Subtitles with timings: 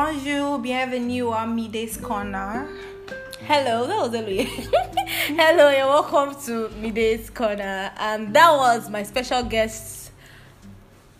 [0.00, 2.68] Bonjour, bienvenue à Miday's Corner.
[3.48, 4.44] Hello, that was Louis.
[5.26, 7.90] Hello, and welcome to Miday's Corner.
[7.98, 10.12] And that was my special guest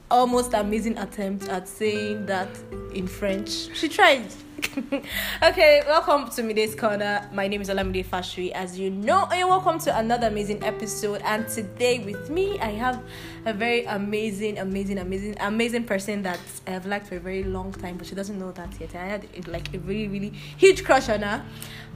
[0.08, 2.48] almost amazing attempt at saying that
[2.94, 3.50] in French.
[3.74, 4.32] She tried.
[5.42, 7.28] okay, welcome to Mide's Corner.
[7.32, 8.50] My name is Olamide Fashri.
[8.52, 11.20] As you know, and welcome to another amazing episode.
[11.24, 13.02] And today with me, I have
[13.46, 17.72] a very amazing, amazing, amazing, amazing person that I have liked for a very long
[17.72, 18.94] time, but she doesn't know that yet.
[18.94, 21.44] I had like a really, really huge crush on her.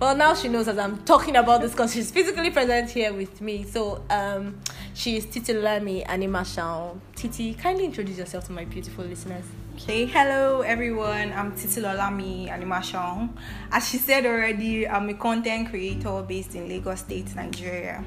[0.00, 3.40] Well, now she knows as I'm talking about this because she's physically present here with
[3.40, 3.64] me.
[3.64, 4.60] So, um,
[4.94, 7.00] she is Titi Lami Animation.
[7.16, 9.44] Titi, kindly introduce yourself to my beautiful listeners.
[9.82, 11.32] Okay, hello everyone.
[11.32, 13.34] I'm Titi Lolami Animation.
[13.72, 18.04] As she said already, I'm a content creator based in Lagos State, Nigeria.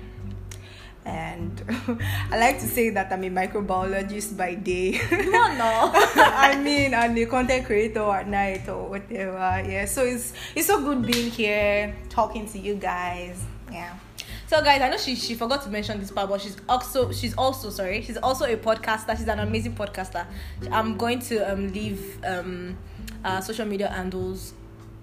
[1.04, 1.52] And
[2.32, 5.02] I like to say that I'm a microbiologist by day.
[5.12, 5.92] No, no.
[6.16, 9.36] I mean, I'm a content creator at night or whatever.
[9.68, 13.44] Yeah, so it's it's so good being here, talking to you guys.
[13.70, 14.00] Yeah.
[14.48, 17.36] So guys, I know she she forgot to mention this part, but she's also she's
[17.36, 19.18] also sorry, she's also a podcaster.
[19.18, 20.28] She's an amazing podcaster.
[20.72, 22.78] I'm going to um leave um
[23.24, 24.54] uh, social media handles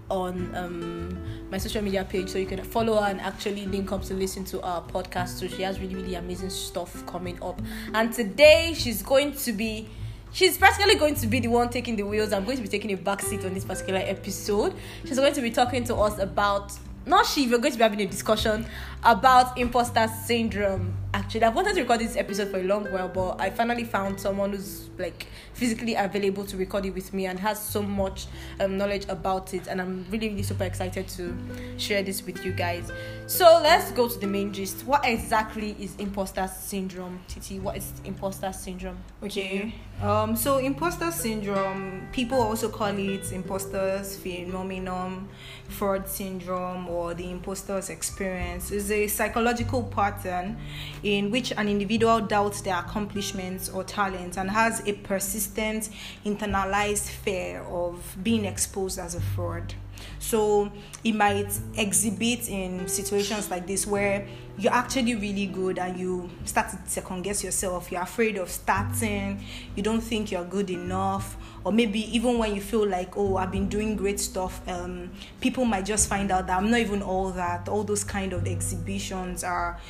[0.08, 4.02] on um my social media page so you can follow her and actually link up
[4.02, 5.40] to listen to our podcast.
[5.40, 7.60] So she has really really amazing stuff coming up.
[7.94, 9.88] And today she's going to be
[10.32, 12.32] she's practically going to be the one taking the wheels.
[12.32, 14.72] I'm going to be taking a back seat on this particular episode.
[15.04, 16.72] She's going to be talking to us about
[17.06, 18.66] not she we're going to be having a discussion
[19.02, 23.40] about imposter syndrome actually i've wanted to record this episode for a long while but
[23.40, 27.62] i finally found someone who's like physically available to record it with me and has
[27.62, 28.26] so much
[28.60, 31.36] um, knowledge about it and i'm really really super excited to
[31.76, 32.90] share this with you guys.
[33.26, 34.86] So let's go to the main gist.
[34.86, 38.98] What exactly is imposter syndrome titi what is imposter syndrome?
[39.22, 39.74] Okay.
[40.00, 45.28] Um, so imposter syndrome, people also call it imposter's phenomenon,
[45.68, 48.72] fraud syndrome, or the imposter's experience.
[48.72, 50.58] is a psychological pattern
[51.02, 55.88] in which an individual doubts their accomplishments or talents and has a persistent
[56.24, 59.74] internalized fear of being exposed as a fraud.
[60.18, 60.70] So
[61.04, 64.26] it might exhibit in situations like this where
[64.58, 67.90] you're actually really good and you start to second guess yourself.
[67.90, 72.60] You're afraid of starting, you don't think you're good enough, or maybe even when you
[72.60, 75.10] feel like, oh, I've been doing great stuff, um,
[75.40, 77.68] people might just find out that I'm not even all that.
[77.68, 79.80] All those kind of exhibitions are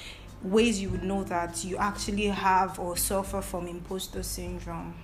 [0.42, 4.94] ways you would know that you actually have or suffer from imposter syndrome.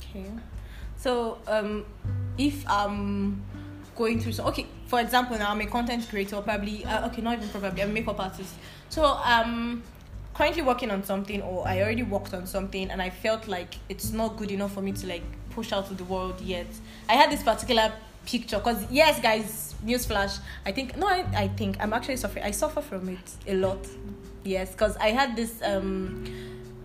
[0.00, 0.30] Okay.
[0.96, 1.84] So, um,
[2.36, 3.42] if I'm
[3.96, 7.38] going through so okay, for example, now I'm a content creator, probably uh, okay, not
[7.38, 8.54] even probably I'm a makeup artist.
[8.88, 9.82] So, um,
[10.34, 14.12] currently working on something, or I already worked on something, and I felt like it's
[14.12, 16.68] not good enough for me to like push out to the world yet.
[17.08, 17.92] I had this particular
[18.24, 20.38] picture because yes, guys, newsflash.
[20.64, 22.44] I think no, I, I think I'm actually suffering.
[22.44, 23.86] I suffer from it a lot.
[24.44, 26.24] Yes, because I had this um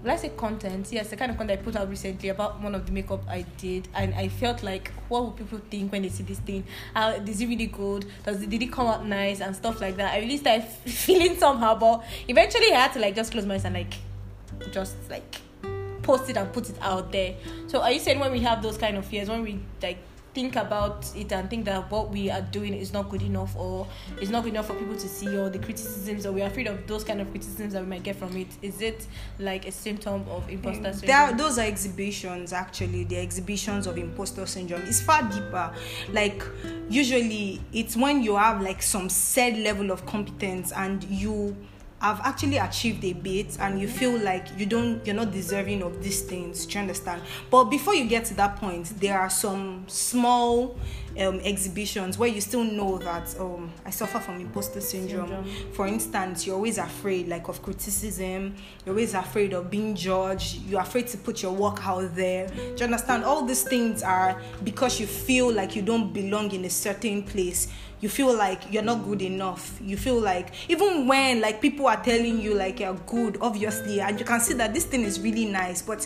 [0.03, 0.87] let's say content?
[0.91, 3.43] Yes the kind of content i put out recently about one of the makeup i
[3.57, 6.63] did and i felt like what would people think when they see this thing?
[6.95, 8.05] Uh, is it really good?
[8.25, 10.13] Does it did it come out nice and stuff like that?
[10.13, 13.65] I really started feeling somehow but eventually i had to like just close my eyes
[13.65, 13.93] and like
[14.71, 15.41] just like
[16.03, 17.35] post it and put it out there.
[17.67, 19.97] So are you saying when we have those kind of fears when we like
[20.33, 23.88] think about it and think that what we are doing is not good enough or
[24.19, 26.85] it's not good enough for people to see or the criticisms or we're afraid of
[26.88, 28.47] those kind of criticisms that we might get from it.
[28.61, 29.05] Is it
[29.39, 31.07] like a symptom of imposter mm, syndrome?
[31.07, 33.03] There, those are exhibitions actually.
[33.03, 34.81] The exhibitions of imposter syndrome.
[34.83, 35.71] It's far deeper.
[36.11, 36.44] Like
[36.89, 41.55] usually it's when you have like some said level of competence and you
[42.03, 46.03] have actually achieved a bit and you feel like you don't you're not deserving of
[46.03, 47.21] these things do you understand?
[47.49, 50.77] But before you get to that point there are some small
[51.19, 55.28] um, exhibitions where you still know that um, I suffer from imposter syndrome.
[55.28, 55.74] Syndrome.
[55.74, 58.56] For instance, you're always afraid like of criticism.
[58.86, 60.62] You're always afraid of being judged.
[60.63, 62.48] You're afraid to put your work out there.
[62.48, 63.24] Do you understand?
[63.24, 67.68] All these things are because you feel like you don't belong in a certain place.
[68.01, 69.80] You feel like you're not good enough.
[69.81, 74.19] You feel like even when like people are telling you like you're good, obviously, and
[74.19, 76.06] you can see that this thing is really nice, but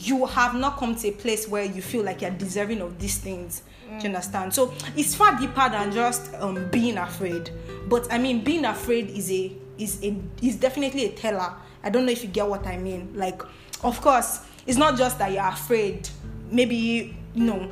[0.00, 3.18] you have not come to a place where you feel like you're deserving of these
[3.18, 3.62] things.
[3.88, 4.52] Do you understand?
[4.52, 7.50] So it's far deeper than just um, being afraid.
[7.88, 11.52] But I mean, being afraid is a is a is definitely a teller.
[11.82, 13.12] I don't know if you get what I mean.
[13.14, 13.42] Like,
[13.84, 16.08] of course, it's not just that you're afraid.
[16.50, 17.70] Maybe you know,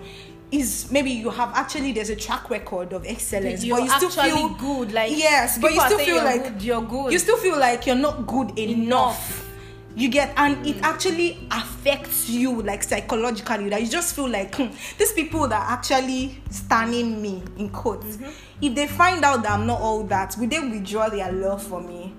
[0.50, 4.10] is maybe you have actually there's a track record of excellence, you're but you still
[4.10, 7.36] feel good like yes, but you still feel you're like good, you're good you still
[7.36, 9.40] feel like you're not good enough.
[9.40, 9.43] Enough.
[9.96, 14.66] You get and it actually affects you like psychologically that you just feel like hmm,
[14.98, 18.18] these people that are actually standing me in quotes
[18.60, 21.80] if they find out that i'm not all that will they withdraw their love for
[21.80, 22.12] me?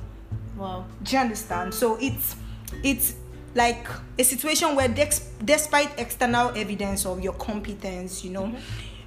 [0.57, 0.86] Wow.
[1.04, 1.74] do you understand?
[1.74, 2.38] So it's
[2.81, 3.16] it's
[3.56, 3.88] like
[4.18, 8.54] a situation where dex- despite external evidence of your competence you know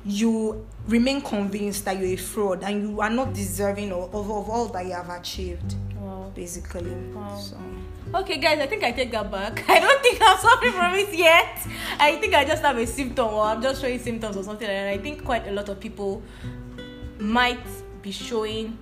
[0.05, 4.49] you remain convinced that you're a fraud and you are not deserving of, of, of
[4.49, 6.33] all that you have achieved Wow.
[6.35, 7.37] basically Wow.
[7.37, 7.57] so
[8.15, 9.65] Okay, guys, I think I take that back.
[9.69, 11.59] I don't think I'm suffering from it yet.
[12.01, 14.67] I think I just have a symptom, or I'm just showing symptoms or something.
[14.67, 16.23] And I think quite a lot of people
[17.19, 17.61] might
[18.01, 18.79] be showing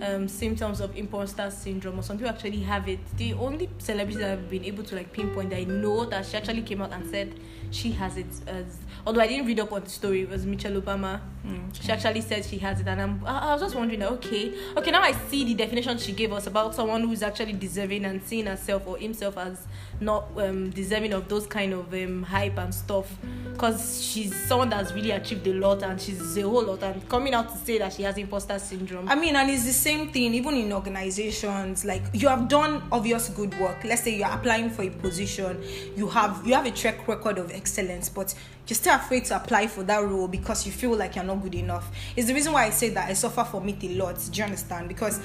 [0.00, 3.00] um, symptoms of imposter syndrome, or some people actually have it.
[3.16, 6.36] The only celebrity that I've been able to like pinpoint that I know that she
[6.36, 7.34] actually came out and said
[7.70, 8.78] she has it as.
[9.06, 11.20] Although I didn't read up on the story, it was Michelle Obama.
[11.46, 14.52] Mm, she actually said she has it, and I'm, I I was just wondering, okay,
[14.76, 18.22] okay, now I see the definition she gave us about someone who's actually deserving and
[18.22, 19.66] seeing herself or himself as
[20.00, 23.12] not um, deserving of those kind of um, hype and stuff,
[23.52, 27.34] because she's someone that's really achieved a lot and she's a whole lot, and coming
[27.34, 29.08] out to say that she has imposter syndrome.
[29.08, 31.84] I mean, and it's the same thing even in organizations.
[31.84, 33.82] Like you have done obvious good work.
[33.84, 35.62] Let's say you're applying for a position,
[35.96, 38.34] you have you have a track record of excellence, but
[38.66, 41.54] you're still afraid to apply for that role because you feel like you're not good
[41.54, 41.90] enough.
[42.14, 44.16] It's the reason why I say that I suffer from it a lot.
[44.30, 44.88] Do you understand?
[44.88, 45.20] Because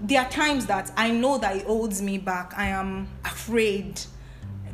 [0.00, 2.52] there are times that I know that it holds me back.
[2.56, 4.00] I am afraid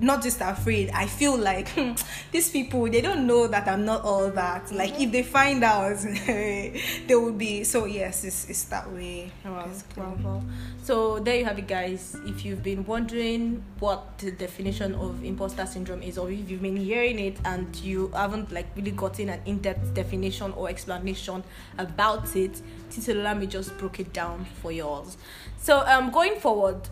[0.02, 1.92] not just afraid i feel like hmm,
[2.32, 5.96] these people they don't know that i'm not all that like if they find out
[6.26, 6.82] they
[7.14, 10.42] will be so yes it's, it's that way Wow, wow, wow.
[10.82, 12.16] So there you have it, guys.
[12.26, 16.76] If you've been wondering what the definition of imposter syndrome is, or if you've been
[16.76, 21.44] hearing it and you haven't like really gotten an in-depth definition or explanation
[21.78, 22.60] about it,
[22.90, 25.16] Titolami just broke it down for yours.
[25.58, 26.88] So um, going forward,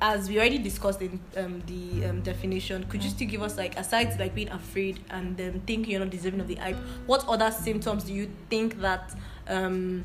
[0.00, 3.78] as we already discussed in um, the um, definition, could you still give us like
[3.78, 6.76] aside like being afraid and um, thinking you're not deserving of the hype,
[7.06, 9.14] what other symptoms do you think that
[9.48, 10.04] um,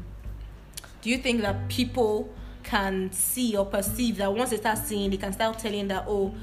[1.02, 2.34] do you think that people
[2.64, 6.34] can see or perceive that once they start seeing, they can start telling that oh,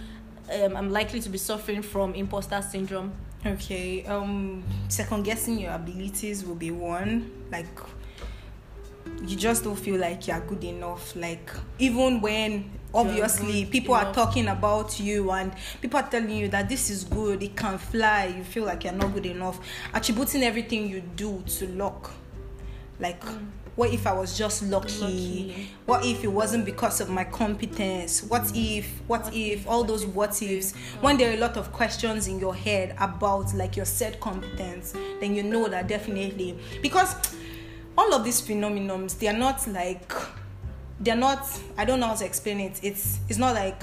[0.53, 3.13] um, I'm likely to be suffering from imposter syndrome?
[3.47, 7.69] okay um second guessing your abilities will be one like
[9.23, 14.49] you just don't feel like you're good enough like even when obviously people are talking
[14.49, 18.43] about you and people are telling you that this is good it can fly you
[18.43, 19.61] feel like you're not good enough.
[19.95, 22.11] Attributing everything you do to luck.
[23.01, 23.23] Like
[23.77, 24.89] what if i was just lucky?
[24.89, 25.49] Mm.
[25.49, 25.71] Lucky.
[25.87, 28.23] what if it wasn't because of my competence?
[28.25, 29.69] What if what if?
[29.69, 30.75] all those what ifs.
[31.01, 34.95] When there are a lot of questions in your head about like your said competence
[35.21, 36.59] then you know that definitely.
[36.83, 37.15] Because
[37.97, 40.13] all of these phenomenons they are not like
[41.01, 41.47] they're not
[41.77, 43.83] i don't know how to explain it it's it's not like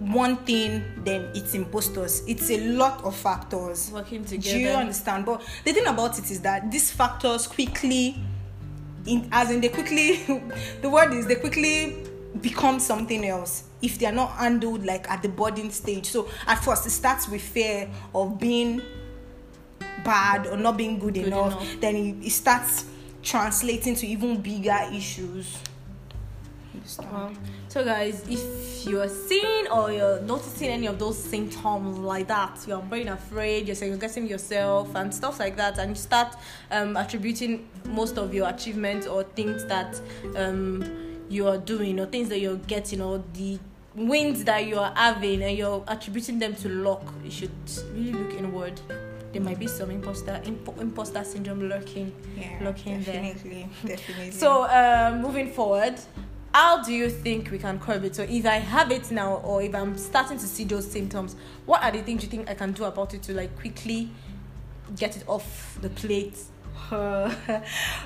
[0.00, 4.56] one thing then it's imposters it's a lot of factors Working together.
[4.56, 8.16] do you understand but the thing about it is that these factors quickly
[9.06, 10.16] in as in they quickly
[10.82, 12.04] the word is they quickly
[12.40, 16.56] become something else if they are not handled like at the budding stage so at
[16.64, 18.80] first it starts with fear of being
[20.04, 21.52] bad or not being good, Good enough.
[21.60, 21.80] enough.
[21.80, 22.86] then it, it starts
[23.22, 25.58] translating to even bigger issues
[27.68, 32.58] So, guys, if you are seeing or you're noticing any of those symptoms like that,
[32.66, 36.36] you're being afraid, you're second guessing yourself, and stuff like that, and you start
[36.70, 40.00] um, attributing most of your achievements or things that
[40.36, 40.84] um,
[41.28, 43.58] you are doing or things that you're getting or the
[43.94, 47.50] wins that you are having, and you're attributing them to luck, you should
[47.94, 48.80] really look inward.
[49.32, 53.22] There might be some imposter impo- imposter syndrome lurking, yeah lurking there.
[53.22, 56.00] definitely definitely So, um, moving forward,
[56.52, 58.16] how do you think we can curb it?
[58.16, 61.82] So, if I have it now, or if I'm starting to see those symptoms, what
[61.82, 64.10] are the things you think I can do about it to like quickly
[64.96, 66.38] get it off the plate?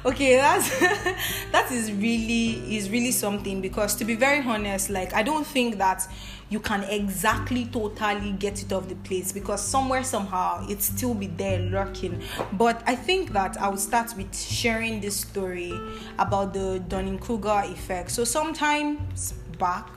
[0.05, 0.79] Okay that's
[1.53, 5.79] that is really is really something because to be very honest like i don't think
[5.79, 6.07] that
[6.49, 11.27] you can exactly totally get it off the place because somewhere somehow it still be
[11.27, 12.23] there lurking.
[12.53, 15.73] But i think that i will start with sharing this story
[16.19, 18.11] about the dunning-kruger effect.
[18.11, 19.89] So sometimes back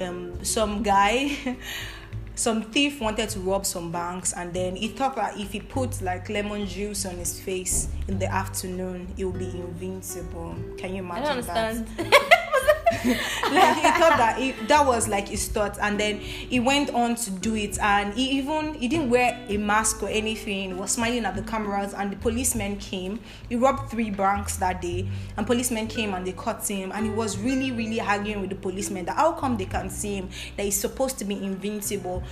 [0.00, 1.36] um some guy
[2.34, 6.00] some thief wanted to rob some banks and then he thought that if he put
[6.00, 10.54] like lemon juice on his face in the afternoon he will be invincible.
[10.76, 12.44] Can you imagine that
[13.52, 17.30] like he thought that that was like his thought, and then he went on to
[17.30, 17.78] do it.
[17.80, 20.76] And he even he didn't wear a mask or anything.
[20.76, 23.20] Was smiling at the cameras, and the policemen came.
[23.48, 26.92] He robbed three banks that day, and policemen came and they caught him.
[26.92, 30.16] And he was really, really arguing with the policemen that how come they can see
[30.16, 32.22] him that he's supposed to be invincible,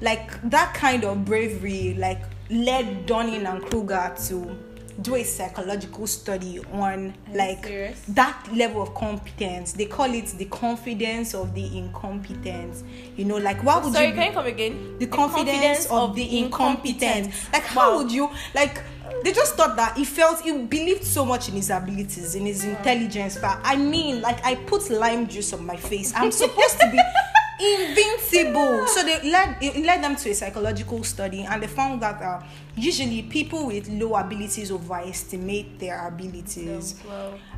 [0.00, 4.56] like that kind of bravery, like led Dunning and Kruger to
[5.02, 8.00] do a psychological study on like serious?
[8.08, 9.72] that level of competence.
[9.72, 12.82] They call it the confidence of the incompetent.
[13.16, 14.98] You know, like why would Sorry, you can you come again?
[14.98, 17.32] the confidence, of, the incompetent.
[17.52, 17.98] Like how Wow.
[17.98, 18.80] would you like
[19.22, 22.64] they just thought that he felt he believed so much in his abilities, in his
[22.64, 23.38] intelligence.
[23.40, 26.12] But I mean, like I put lime juice on my face.
[26.14, 26.98] I'm supposed to be
[27.60, 28.86] invincible.
[28.86, 32.42] So they led it led them to a psychological study and they found that uh,
[32.76, 37.00] usually people with low abilities overestimate their abilities.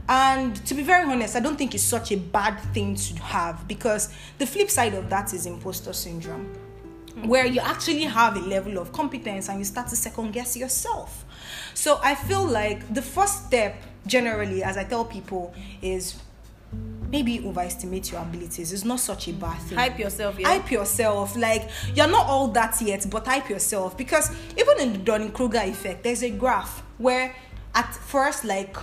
[0.08, 3.68] And to be very honest, I don't think it's such a bad thing to have
[3.68, 6.54] because the flip side of that is imposter syndrome,
[7.24, 11.26] where you actually have a level of competence and you start to second guess yourself.
[11.74, 13.76] So I feel like the first step,
[14.06, 15.52] generally, as I tell people,
[15.82, 16.14] is
[17.10, 18.72] maybe overestimate your abilities.
[18.72, 20.48] It's not such a bad thing Hype yourself, yeah.
[20.48, 24.98] hype yourself like you're not all that yet but hype yourself because even in the
[24.98, 27.34] dunning-kruger effect there's a graph where
[27.74, 28.76] at first like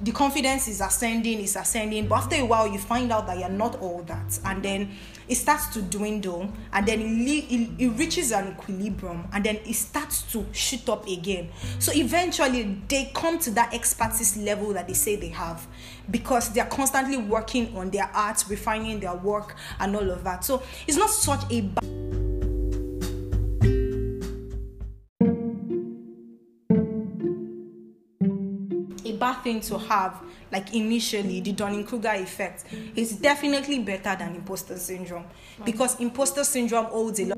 [0.00, 3.48] the confidence is ascending is ascending but after a while you find out that you're
[3.48, 4.38] not all that.
[4.44, 4.90] And then
[5.28, 9.56] it starts to dwindle and then it, le- it, it reaches an equilibrium and then
[9.64, 11.50] it starts to shoot up again.
[11.78, 15.66] So eventually they come to that expertise level that they say they have
[16.10, 20.44] because they're constantly working on their art refining their work and all of that.
[20.44, 22.05] So it's not such a bad
[29.16, 35.24] bad thing to have like initially the dunning-kruger effect is definitely better than imposter syndrome
[35.64, 37.36] because imposter syndrome holds a lot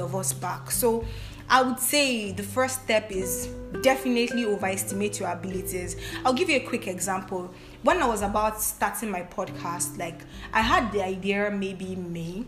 [0.00, 0.70] of us back.
[0.70, 1.04] So
[1.48, 3.48] I would say the first step is
[3.82, 5.96] definitely overestimate your abilities.
[6.24, 7.52] I'll give you a quick example.
[7.82, 10.20] When I was about starting my podcast, like
[10.52, 12.44] I had the idea maybe May.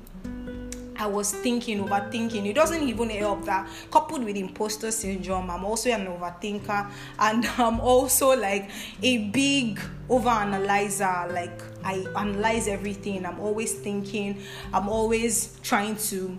[1.01, 2.45] I was thinking, overthinking.
[2.45, 7.79] It doesn't even help that coupled with imposter syndrome, I'm also an overthinker and I'm
[7.79, 8.69] also like
[9.01, 11.33] a big overanalyzer.
[11.33, 13.25] Like I analyze everything.
[13.25, 14.43] I'm always thinking,
[14.75, 16.37] I'm always trying to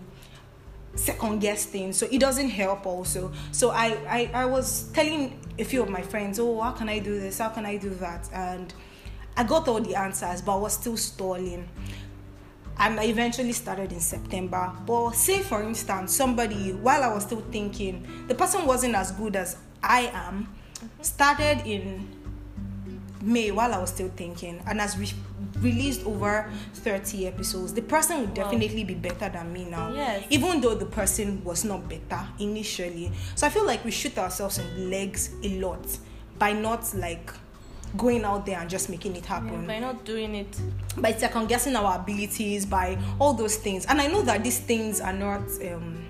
[0.96, 1.98] second guess things.
[1.98, 3.32] So it doesn't help also.
[3.52, 7.00] So I, I i was telling a few of my friends oh how can i
[7.00, 7.40] do this?
[7.40, 8.30] How can i do that?
[8.34, 8.74] And
[9.38, 11.68] i got all the answers but i was still stalling.
[12.78, 14.72] And i eventually started in september.
[14.86, 19.36] But say for instance somebody while i was still thinking the person wasn't as good
[19.36, 20.48] as i am
[21.02, 22.08] started in
[23.22, 25.12] May while I was still thinking and has re-
[25.60, 27.74] released over 30 episodes.
[27.74, 29.92] The person would definitely be better than me now.
[29.94, 30.24] Yes.
[30.30, 33.12] Even though the person was not better initially.
[33.36, 35.86] So I feel like we shoot ourselves in the legs a lot
[36.38, 37.32] by not like
[37.98, 40.56] going out there and just making it happen By not doing it.
[40.98, 43.86] by second guessing our abilities, by all those things.
[43.88, 45.42] And I know that these things are not,
[45.74, 46.06] um,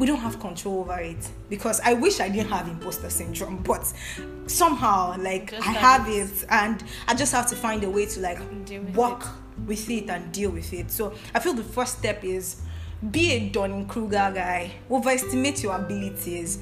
[0.00, 3.92] we don't have control over it because I wish I didn't have imposter syndrome, but
[4.46, 8.06] somehow, like, Just I have have it and I just have to find a way
[8.06, 9.28] to, like, with work
[9.66, 10.90] with it and deal with it.
[10.90, 12.62] So I feel the first step is
[13.10, 16.60] be a Dunning Kruger guy, overestimate your abilities.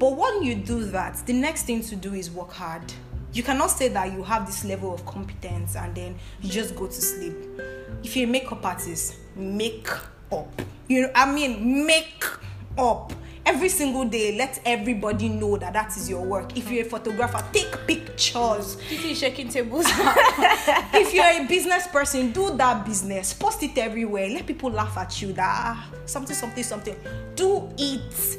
[0.00, 2.92] But when you do that, the next thing to do is work hard.
[3.32, 6.86] You cannot say that you have this level of competence and then you just go
[6.86, 7.36] to sleep.
[8.02, 9.88] If you're a makeup artist, make
[10.32, 10.60] up.
[10.88, 12.24] You know, I mean, make
[12.78, 13.12] up
[13.46, 14.36] every single day.
[14.36, 16.56] Let everybody know that that is your work.
[16.56, 18.76] If you're a photographer, take pictures
[19.14, 19.86] shaking tables.
[19.88, 23.32] if you're a business person, do that business.
[23.32, 24.28] Post it everywhere.
[24.28, 25.32] Let people laugh at you.
[25.32, 26.96] That ah, something, something, something.
[27.34, 28.38] Do it.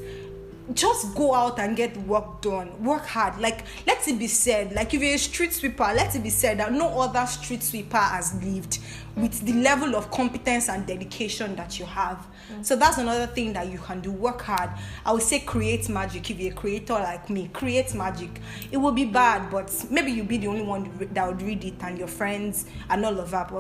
[0.74, 2.84] Just go out and get work done.
[2.84, 3.40] Work hard.
[3.40, 4.74] Like let it be said.
[4.74, 7.98] Like if you're a street sweeper, let it be said that no other street sweeper
[7.98, 8.80] has lived
[9.16, 12.26] with the level of competence and dedication that you have.
[12.62, 14.12] So that's another thing that you can do.
[14.12, 14.72] Work hard.
[15.06, 16.30] I would say create magic.
[16.32, 18.42] If you're a creator like me, create magic.
[18.72, 21.76] It will be bad, but maybe you'll be the only one that would read it
[21.82, 23.52] and your friends and all of that.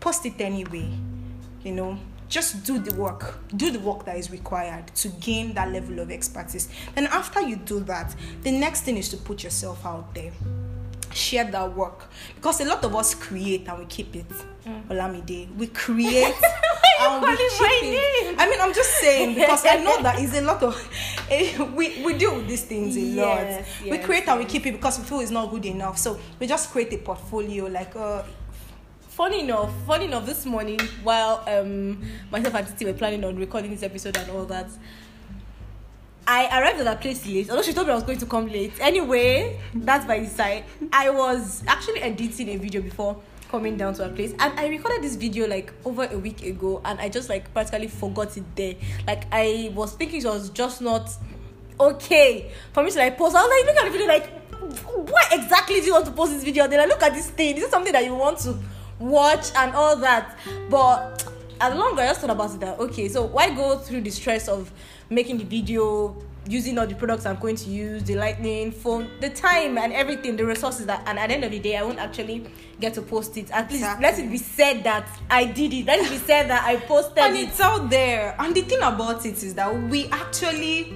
[0.00, 0.90] Post it anyway.
[1.62, 1.98] You know,
[2.34, 3.38] just do the work.
[3.56, 6.68] Do the work that is required to gain that level of expertise.
[6.96, 8.12] Then after you do that,
[8.42, 10.32] the next thing is to put yourself out there
[11.12, 14.26] share that work because a lot of us create and we keep it.
[14.90, 16.34] Olamide, we create
[17.00, 18.34] and we keep it.
[18.36, 20.74] I mean, I'm just saying because I know that is a lot of
[21.30, 23.42] eh, we we deal with these things a lot.
[23.42, 25.98] Yes, we yes, create and we keep it because we feel it's not good enough.
[25.98, 28.24] So we just create a portfolio like uh
[29.14, 32.02] funny enough, funny enough, this morning while um
[32.32, 34.66] myself and Titi were planning on recording this episode and all that,
[36.26, 37.48] I arrived at that place late.
[37.48, 38.72] Although she told me I was going to come late.
[38.80, 40.64] Anyway, that's by the side.
[40.92, 43.16] I was actually editing a video before
[43.50, 46.80] coming down to a place and I recorded this video like over a week ago
[46.84, 48.74] and I just like practically forgot it there.
[49.06, 51.08] Like I was thinking it was just not
[51.78, 53.36] okay for me to like post.
[53.36, 56.32] I was like, look at the video, like, why exactly do you want to post
[56.32, 56.66] this video?
[56.66, 57.56] Then I look at this thing.
[57.56, 58.58] Is it something that you want to
[58.98, 60.38] watch and all that?
[60.70, 61.26] But
[61.60, 64.02] at the long run, I just thought about it that okay, so why go through
[64.02, 64.72] the stress of
[65.10, 69.30] making the video, using all the products I'm going to use, the lightning, phone, the
[69.30, 71.98] time and everything, the resources that, and at the end of the day, I won't
[71.98, 72.46] actually
[72.80, 73.50] get to post it.
[73.50, 74.02] At least Exactly.
[74.02, 75.86] let it be said that I did it.
[75.86, 77.48] Let it be said that I posted and it.
[77.48, 78.34] it's out there.
[78.38, 80.92] And the thing about it is that we actually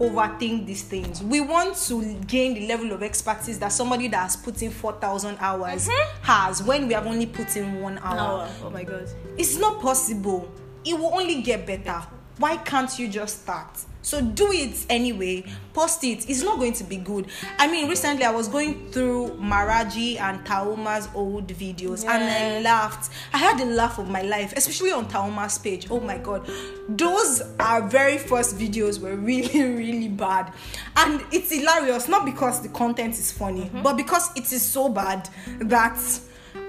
[0.00, 1.22] overthink these things.
[1.22, 5.36] We want to gain the level of expertise that somebody that has put in 4,000
[5.40, 6.06] hours Mhm.
[6.22, 8.48] has when we have only put in one hour.
[8.64, 9.08] Oh my god.
[9.36, 10.48] It's not possible.
[10.84, 12.02] It will only get better.
[12.40, 13.68] Why can't you just start?
[14.02, 15.44] So do it anyway.
[15.74, 16.26] Post it.
[16.30, 17.26] It's not going to be good.
[17.58, 23.12] I mean, recently I was going through Maraji and Tauma's old videos and I laughed.
[23.34, 25.88] I had the laugh of my life, especially on Tauma's page.
[25.90, 26.48] Oh my god.
[26.88, 30.50] Those our very first videos were really, really bad.
[30.96, 33.82] And it's hilarious, not because the content is funny, Mm-hmm.
[33.82, 35.28] but because it is so bad
[35.60, 35.98] that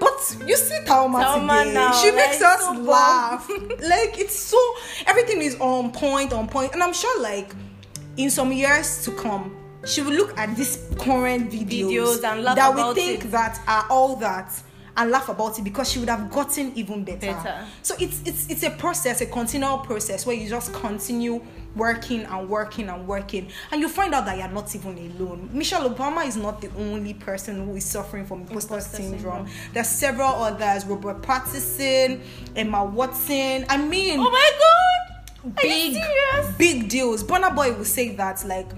[0.02, 1.74] but you see Tauma, Tauma today.
[1.74, 3.48] now, she makes like, us so laugh.
[3.80, 4.58] like it's so
[5.06, 6.72] everything is on point, on point.
[6.72, 7.54] And I'm sure like
[8.16, 12.56] in some years to come, she will look at these current videos, Videos and laugh
[12.56, 13.30] that we think it.
[13.30, 14.52] that are all that
[14.96, 17.32] and laugh about it because she would have gotten even better.
[17.32, 17.64] Better.
[17.82, 21.40] So it's it's it's a process, a continual process where you just continue
[21.74, 25.48] working and working and working, and you find out that you're not even alone.
[25.52, 29.46] Michelle Obama is not the only person who is suffering from imposter Imposter syndrome.
[29.46, 29.48] syndrome.
[29.72, 32.20] There's several others: Robert Pattinson,
[32.54, 33.64] Emma Watson.
[33.70, 35.54] I mean, Oh my god!
[35.58, 36.56] Are you big serious?
[36.58, 37.24] big deals.
[37.24, 38.68] Burna Boy will say that like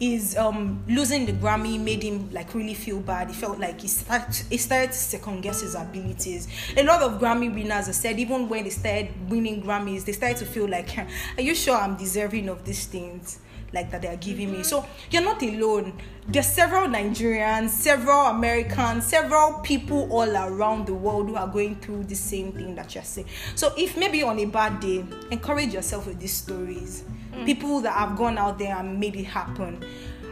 [0.00, 3.28] is um losing the Grammy made him like really feel bad.
[3.28, 6.48] He felt like he started he started to second guess his abilities.
[6.76, 10.38] A lot of Grammy winners have said even when they started winning Grammys, they started
[10.38, 10.96] to feel like,
[11.36, 13.38] are you sure I'm deserving of these things?
[13.72, 14.58] Like that they are giving me.
[14.58, 14.64] Mm-hmm.
[14.64, 16.00] So you're not alone.
[16.26, 22.04] There's several Nigerians, several Americans, several people all around the world who are going through
[22.04, 23.28] the same thing that you're saying.
[23.54, 27.04] So if maybe on a bad day, encourage yourself with these stories.
[27.32, 27.46] Mm.
[27.46, 29.84] People that have gone out there and made it happen.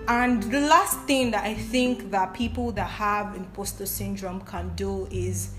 [0.08, 5.06] And the last thing that I think that people that have imposter syndrome can do
[5.10, 5.50] is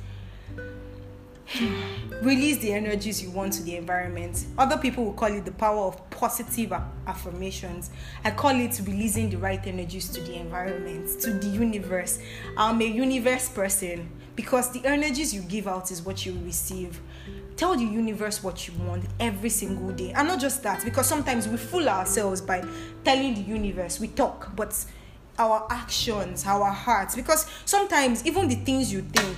[2.22, 4.46] release the energies you want to the environment.
[4.58, 6.74] Other people will call it the power of positive
[7.08, 7.92] affirmations.
[8.24, 12.20] I call it releasing the right energies to the environment, to the universe.
[12.58, 17.00] I'm a universe person because the energies you give out is what you receive.
[17.56, 20.14] Tell the universe what you want every single day.
[20.14, 22.64] And not just that, because sometimes we fool ourselves by
[23.04, 24.74] telling the universe, we talk, but
[25.40, 29.38] our actions, our hearts, because sometimes even the things you think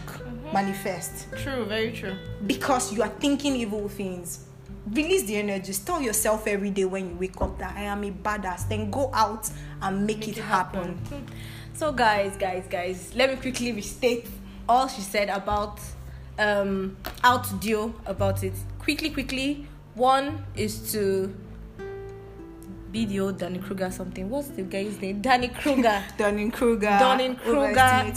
[0.53, 2.15] manifest True, very true.
[2.45, 4.45] because you are thinking evil things.
[4.91, 5.77] Release the energies.
[5.79, 8.67] Tell yourself every day when you wake up that I am a badass.
[8.67, 9.47] Then go out
[9.81, 10.99] and make, it, happen.
[11.73, 14.27] So, guys, guys, guys, let me quickly restate
[14.67, 15.79] all she said about
[16.39, 18.53] um how to deal about it.
[18.79, 19.67] Quickly, quickly.
[19.93, 21.33] One is to
[23.19, 24.29] old Danny Kruger something.
[24.29, 25.21] What's the guy's name?
[25.21, 26.81] Danny Kruger Danny Kruger.
[26.87, 28.11] Danny Kruger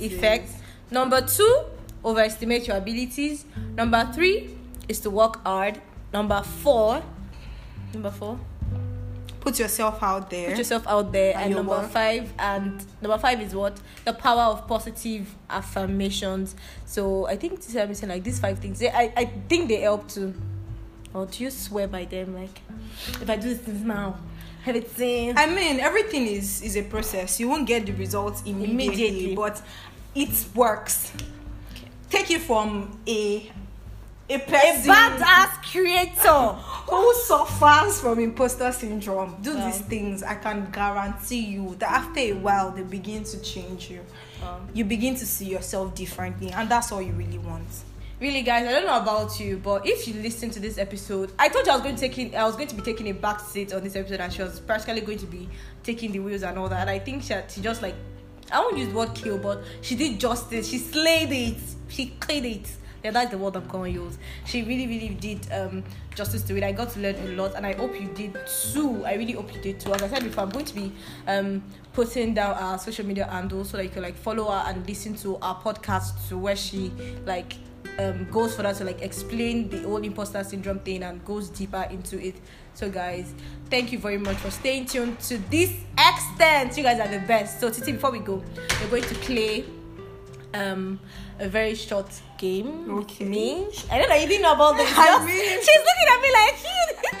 [0.00, 0.50] effect.
[0.90, 1.64] Number two,
[2.04, 3.44] overestimate your abilities.
[3.76, 4.56] Number three
[4.88, 5.80] is to work hard.
[6.12, 7.02] Number four,
[7.94, 8.38] number four,
[9.40, 10.50] Put yourself out there.
[10.50, 11.90] put yourself out there And and, number work.
[11.90, 16.54] five and number five is what the power of positive affirmations
[16.84, 20.08] so i think this i'm like these five things they, I, I think they help
[20.08, 20.34] to
[21.14, 22.60] or do you swear by them like
[23.20, 24.16] if i do this now
[24.66, 27.40] everything I mean, everything is is a process.
[27.40, 29.34] You won't get the results immediately, Immediately.
[29.36, 29.62] but
[30.14, 31.12] it works.
[32.10, 33.50] Take it from a
[34.28, 36.52] a person, a badass creator
[36.90, 39.36] who suffers from imposter syndrome.
[39.40, 39.64] Do Wow.
[39.66, 40.22] these things.
[40.22, 44.00] I can guarantee you that after a while they begin to change you.
[44.42, 44.60] Wow.
[44.74, 47.66] You begin to see yourself differently, and that's all you really want.
[48.20, 51.46] Really guys i don't know about you but if you listen to this episode i
[51.46, 53.72] you i was going to take i was going to be taking a back seat
[53.72, 55.48] on this episode and she was practically going to be
[55.82, 57.94] taking the wheels and all that and i think she, she just like
[58.52, 62.44] i won't use the word kill but she did justice she slayed it she killed
[62.44, 62.70] it
[63.02, 64.18] yeah, that's the word I'm going to use.
[64.44, 65.82] She really, really did um,
[66.14, 66.62] justice to it.
[66.62, 68.36] I got to learn a lot, and I hope you did
[68.72, 69.02] too.
[69.06, 69.94] I really hope you did too.
[69.94, 70.92] As I said before, I'm going to be
[71.26, 71.62] um,
[71.94, 75.14] putting down our social media handles so that you can like follow her and listen
[75.16, 76.92] to our podcast to where she
[77.24, 77.54] like
[78.00, 81.86] um, goes for that to like explain the whole imposter syndrome thing and goes deeper
[81.90, 82.36] into it.
[82.74, 83.34] So, guys,
[83.68, 86.76] thank you very much for staying tuned to this extent.
[86.76, 87.60] You guys are the best.
[87.60, 88.42] So, Titi, before we go,
[88.82, 89.64] we're going to play
[90.54, 90.98] um
[91.38, 93.24] a very short game Okay.
[93.24, 93.68] with me.
[93.90, 94.90] I don't know you didn't know about this.
[94.96, 96.56] I mean- she's looking at me like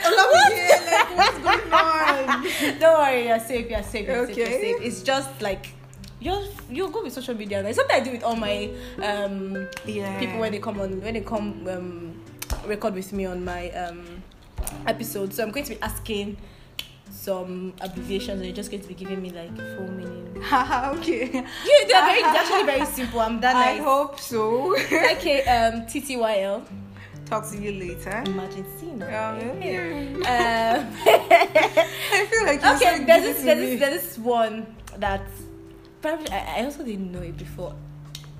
[1.00, 2.78] like, what's going on?
[2.80, 4.76] Don't worry, you're safe, you're safe, you're safe, you're safe.
[4.82, 5.66] It's just like
[6.20, 7.62] you're you go with social media.
[7.62, 8.70] Like something I do with all my
[9.02, 10.18] um Yeah.
[10.18, 12.14] people when they come on when they come um
[12.66, 14.22] record with me on my um
[14.86, 15.32] episode.
[15.32, 16.36] So I'm going to be asking
[17.10, 20.26] some abbreviations and you're just going to be giving me like full meaning.
[20.52, 21.26] Okay.
[21.26, 23.20] You they're very they're actually very simple.
[23.20, 23.82] I'm that I nice.
[23.84, 24.74] hope so.
[25.16, 26.64] Okay, um TTYL.
[27.26, 28.22] Talk to you later.
[28.26, 29.64] Imagine seeing Yeah, that.
[29.64, 30.80] yeah.
[30.80, 34.66] Um, I feel like okay, there's this there's this, there's this one
[34.98, 35.22] that
[36.02, 37.74] probably I, I also didn't know it before.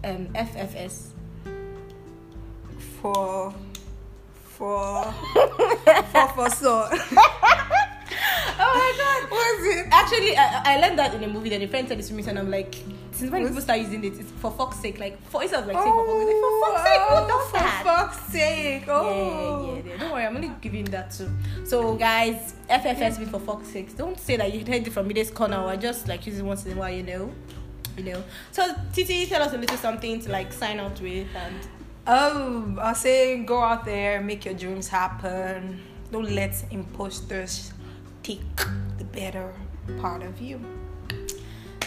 [0.03, 1.13] Um, FFS.
[3.01, 3.55] for
[4.45, 5.05] for
[6.13, 6.89] for for so.
[8.63, 9.31] Oh my god!
[9.31, 9.87] What's it?
[9.91, 11.49] Actually, I, I learned that in a movie.
[11.49, 12.75] Then a friend said this to me, and I'm like,
[13.21, 14.99] since when people start using it, it's for fuck's sake.
[14.99, 18.85] Like, for instead of like saying oh, for fuck's sake, for fuck's sake, who does?
[18.85, 18.89] Oh, For fuck's sake!
[18.89, 19.65] Oh.
[19.67, 20.01] Yeah, yeah, yeah.
[20.01, 21.31] Don't worry, I'm only giving that too.
[21.65, 23.97] So, guys, FFS be for fuck's sake.
[23.97, 26.65] Don't say that you heard it from Mide's corner or just like using it once
[26.65, 27.31] in a while, you know.
[27.97, 28.25] You know.
[28.53, 31.69] So, Titi, tell us a little something to like sign out with and
[32.07, 35.81] Oh, I'll say go out there, make your dreams happen.
[36.11, 37.73] Don't let imposters
[38.23, 38.41] take
[38.99, 39.53] the better
[40.01, 40.80] part of you.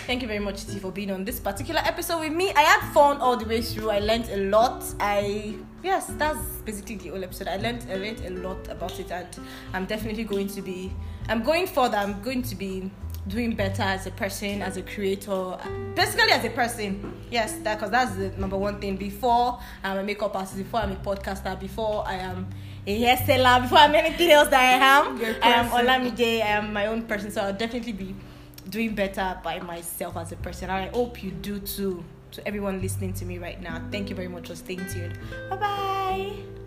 [0.05, 2.51] Thank you very much, T, for being on this particular episode with me.
[2.57, 3.89] I had fun all the way through.
[3.89, 4.83] I learned a lot.
[4.99, 7.47] I yes, that's basically the whole episode.
[7.47, 9.27] I learned I learned a lot about it, and
[9.71, 10.91] I'm definitely going to be.
[11.29, 11.95] I'm going further.
[11.95, 12.91] I'm going to be
[13.29, 15.57] doing better as a person, as a creator,
[15.95, 17.23] basically as a person.
[17.31, 18.97] Yes, that because that's the number one thing.
[18.97, 22.49] Before I'm a makeup artist, before I'm a podcaster, before I am
[22.85, 25.69] a hairstyler, before I'm anything else that I am, I am.
[25.69, 26.41] Olamide.
[26.41, 28.13] I am my own person, so I'll definitely be
[28.73, 30.69] doing better by myself as a person.
[30.69, 32.03] And I hope you do too.
[32.31, 35.19] To everyone listening to me right now, thank you very much for staying tuned.
[35.51, 36.62] Bye bye.